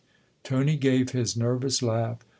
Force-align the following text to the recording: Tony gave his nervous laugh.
Tony 0.43 0.77
gave 0.77 1.11
his 1.11 1.37
nervous 1.37 1.83
laugh. 1.83 2.25